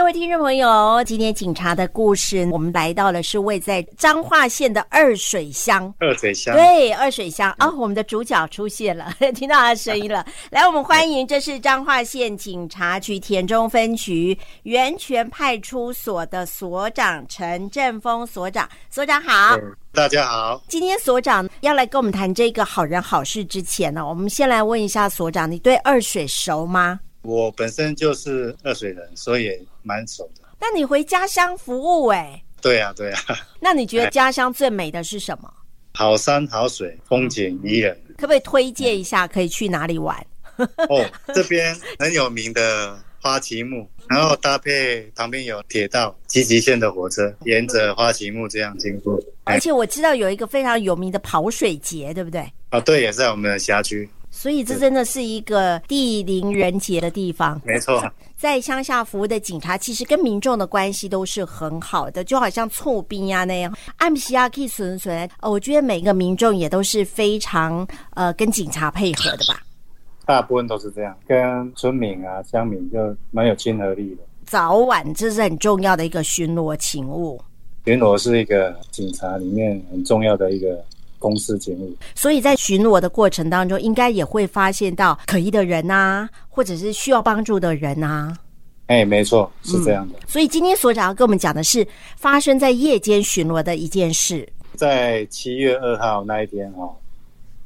[0.00, 5.92] 各位听众朋友，今天警察的故事，我们来到了是位在彰化县的二水乡。
[5.98, 10.24] 二水乡，对，二水乡啊、哦，我们的主角出现了，听到他的声音了。
[10.50, 18.66] 来，我们欢迎，这是彰化县警察局田中分局源泉派出所的所长陈振峰所长。
[18.88, 19.54] 所长好，
[19.92, 20.62] 大家好。
[20.66, 26.98] 今天所长要来跟我们谈这个好人好事之前呢，我们先来问一下所长，你对二水熟吗？
[27.22, 30.42] 我本身就是二水人，所以也蛮熟的。
[30.60, 32.44] 那你回家乡服务哎、欸？
[32.62, 33.36] 对呀、啊，对呀、啊。
[33.58, 35.52] 那你觉得家乡最美的是什么？
[35.94, 38.00] 好山好水，风景宜人。
[38.16, 40.16] 可不可以推荐一下，可以去哪里玩？
[40.88, 49.18] 哦，这边很有名的花旗木，然后搭配旁边有铁道，积极线的火车沿着花旗木这样经过。
[49.44, 52.40] 而且我知道有一个非常有名的跑水节，对不对？
[52.68, 54.08] 啊，对，也是在我们的辖区。
[54.30, 57.60] 所以这真的是一个地灵人杰的地方。
[57.64, 58.00] 没错，
[58.36, 63.76] 在乡下服务的警察，其实跟民众的关系都是很好的，就好像厝兵呀那样。
[63.96, 69.60] 按西亚可以存存，我觉得每个民众也都是非常呃跟警察配合的吧。
[70.24, 74.22] 大部分都是这样，跟村民啊、乡民就蛮有亲和力的。
[74.46, 77.40] 早晚这是很重要的一个巡逻勤务。
[77.84, 80.82] 巡逻是一个警察里面很重要的一个。
[81.20, 88.36] 公司节目，所以在巡逻的过程当中，应该也会发现到可疑的人啊，或者是需要帮助的人啊。
[88.86, 90.22] 哎、欸，没错，是这样的、嗯。
[90.26, 94.48] 所以今天所长要跟我们讲的是发生在夜间巡逻的一件事。
[94.74, 96.90] 在七月二号那一天哈，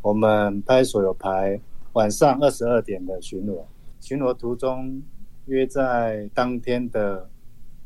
[0.00, 1.60] 我们派出所有排
[1.92, 3.62] 晚上二十二点的巡逻，
[4.00, 5.00] 巡逻途中
[5.46, 7.28] 约在当天的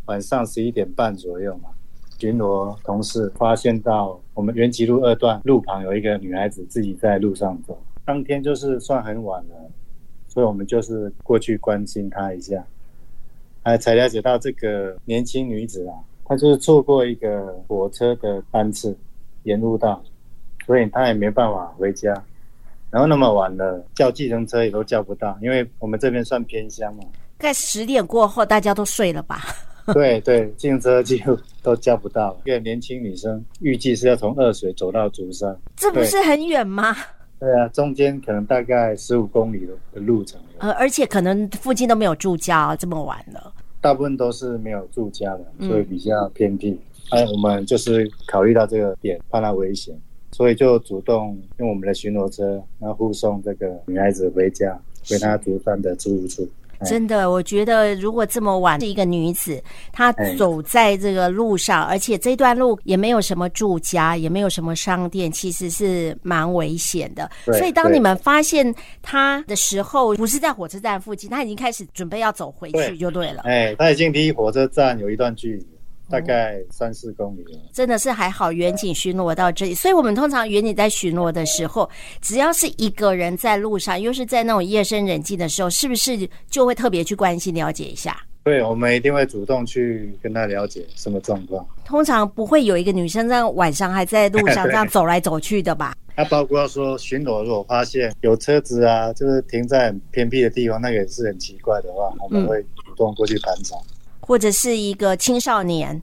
[0.06, 1.70] 晚上十一点半左右嘛。
[2.18, 9.54] 巡逻同事发现到我们元吉路二段路旁有一个女孩子自己在路上走，当天就是算很晚了，
[10.26, 12.64] 所以我们就是过去关心她一下，
[13.64, 15.94] 哎，才了解到这个年轻女子啊，
[16.24, 18.96] 她就是错过一个火车的班次，
[19.42, 20.02] 延误到，
[20.64, 22.12] 所以她也没办法回家，
[22.90, 27.04] 然后那么晚了，叫计程车也都叫不到，因为我们这边算偏乡嘛，
[27.38, 29.44] 在十点过后大家都睡了吧？
[29.94, 32.36] 对对，自行车几乎都叫不到。
[32.44, 36.96] 一个年轻女生预计是要从二水走到竹山，这不是很远吗？
[37.38, 40.40] 对啊，中间可能大概十五公里的路程。
[40.58, 43.52] 呃，而且可能附近都没有住家，这么晚了。
[43.80, 46.78] 大部分都是没有住家的，所以比较偏僻。
[47.10, 49.94] 哎、我们就是考虑到这个点，怕她危险，
[50.32, 54.76] 所以就主动用我们的巡逻车，然后护送这个女孩子回家，
[55.08, 56.48] 回她竹山的租屋处。
[56.84, 67.30] 真的，我觉得如果这么晚是一个女子，她走在这个路上，而且这段路也没有什么住家，也没有什么商店，其实是蛮危险的。
[67.44, 73.42] 所以当你们发现她的时候，不是在火车站附近，她已经开始准备要走回去，就对了。
[73.44, 75.66] 哎，她已经离火车站有一段距离。
[76.08, 78.52] 大概三四公里了，真的是还好。
[78.52, 81.88] 远景巡逻到这里，所以我们通常远景在巡逻的时候，
[82.20, 88.16] 只要是一个人在路上，又是在那种夜深人静的时候，是不是就会特别去关心了解一下？
[88.44, 91.66] 对，我们一定会主动去跟他了解什么状况。
[91.84, 95.96] 通常不会有一个女生在晚上还在路上 这样走来走去的吧？
[96.16, 103.74] 那包括说巡逻，如果发现有车子啊，就是停在很偏僻的地方，那个也是很奇怪的话，我们会主动过去盘查。
[103.76, 106.02] 嗯或者是一个青少年，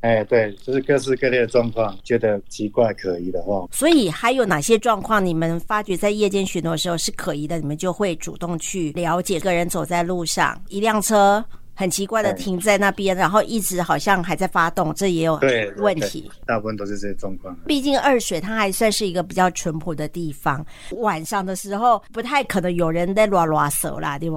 [0.00, 9.40] 哎，对，就是各式各类的状况，觉得奇怪可疑的话，所以还有哪些状况你们发觉在夜间巡逻的时候是可疑的，你们就会主动去了解。
[9.40, 11.42] 个人走在路上，一辆车
[11.74, 15.40] 很奇怪的停在那边，然后一直好像还在发动，这也有
[15.78, 16.30] 问题。
[16.44, 17.56] 大部分都是这些状况。
[17.66, 20.64] 毕竟二水它还算是一个比较淳朴的地方，
[20.96, 24.36] 晚上的时候不太可能有人在拉拉手啦，对不？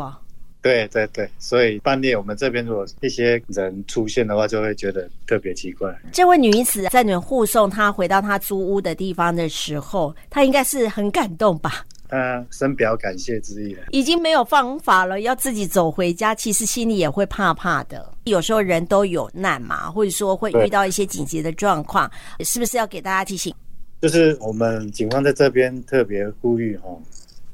[0.66, 5.96] 对对对，所以半夜我们这边如果一些人出现的话，就会觉得特别奇怪。
[6.12, 11.86] 这位女子在你们护送她回到她租屋的地方的时候，她应该是很感动吧？
[12.10, 13.84] 她深表感谢之意了。
[13.92, 18.12] 已经没有方法了，要自己走回家，其实心里也会怕怕的。
[18.24, 22.10] 有时候人都有难嘛，或者说会遇到一些紧急的状况，
[22.40, 23.54] 是不是要给大家提醒？
[24.02, 26.90] 就是我们警方在这边特别呼吁哈。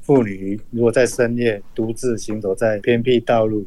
[0.02, 3.64] 妇女如果在深夜独自行走在偏僻道路，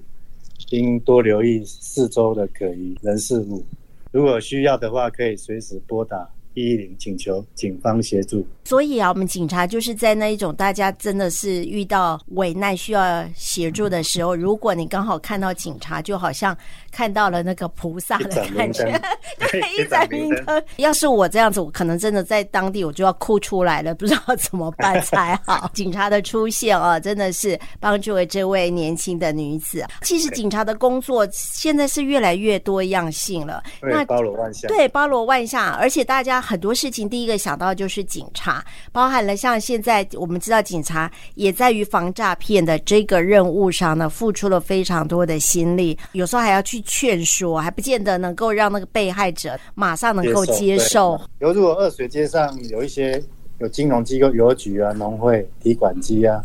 [0.69, 3.65] 应多留意四周的可疑人事物。
[4.11, 8.45] 如果需要的话，可以随时拨打一一零，请求警方协助。
[8.63, 16.57] 所以啊，我们警察就是在那一种大家真的是遇到危难需要协助的时候，如果你刚好看到警察，就好像
[16.91, 18.99] 看到了那个菩萨的感觉，
[19.51, 20.63] 对， 一盏明灯。
[20.77, 25.69] 要是我这样子，我可能真的在当地我就要哭出来了，不知道怎么办才好。
[25.75, 29.85] 警察的出现啊，真的是帮助了这位年轻的女子。
[30.01, 38.63] 其实警察的工作现在是越来越多样性了，那包罗万象，对，包罗万象，而且大家很多事情第一个想到就是警察。
[38.91, 51.17] 包含了像现在我们知道，警察也在于防诈骗的这个任务上呢，付出了非常多的心力，有时候还要去劝说，还不见得能够让那个被害者马上能够接受。
[51.39, 53.21] 比如如果二水街上有一些
[53.59, 56.43] 有金融机构、邮局啊、农会提款机啊，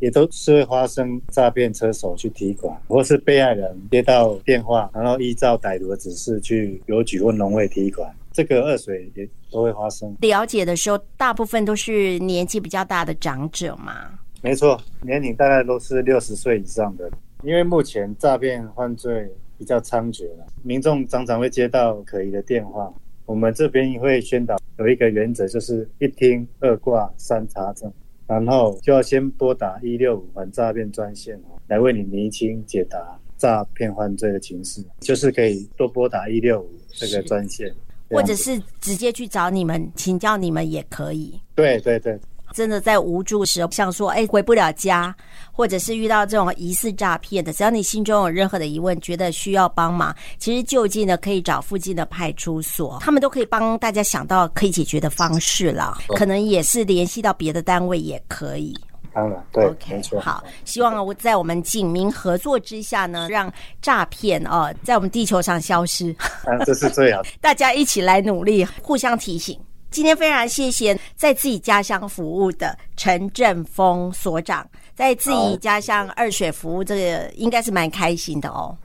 [0.00, 8.10] 也都是会发生诈骗车手去提款，或是被害人接到电话，然后依照歹徒的指示去邮局或农会提款。
[8.36, 10.14] 这个二水也都会发生。
[10.20, 14.10] 了解的时候，大部分都是年纪比较大的长者嘛。
[14.42, 17.10] 没错，年龄大概都是六十岁以上的。
[17.42, 22.92] 因为目前诈骗犯罪比较猖獗了，民众常常会接到可疑的电话。
[23.24, 27.90] 我们这边会宣导有一个原则，就是一听、二挂、三查证，
[28.26, 37.74] 然后就要先拨打一六五反诈骗专线来为你厘清解答诈骗犯罪的情势，就是可以多拨打一六五这个专线。
[38.10, 41.40] 或者是直接去找你们请教你们也可以。
[41.54, 42.18] 对对对，
[42.52, 45.14] 真的在无助时，像说哎回不了家，
[45.50, 55.98] 或者是遇到这种疑似诈骗的，只要你心中有任何的疑问，觉得需要帮忙，其实就近的可以找附近的派出所，他们都可以帮大家想到可以解决的方式了。
[56.08, 58.74] 可能也是联系到别的单位也可以。
[59.16, 60.20] 当然，对没错。
[60.20, 66.14] 好，希望我在我们警民合作之下呢，让诈骗哦在我们地球上消失。
[66.44, 67.28] 啊，这是最好的。
[67.40, 69.58] 大家一起来努力，互相提醒。
[69.90, 78.76] 今天非常谢谢在自己家乡服务的陈振峰所长，在自己家乡二水服务，这个应该是蛮开心的哦。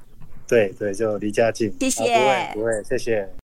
[0.47, 1.69] 对对，就离家近。
[1.81, 3.40] 谢谢，不会不会，谢谢。